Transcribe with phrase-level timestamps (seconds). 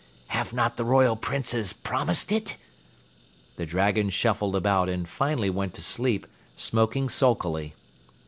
[0.29, 2.57] Have not the Royal Princes promised it?"
[3.57, 7.75] The dragon shuffled about and finally went to sleep, smoking sulkily.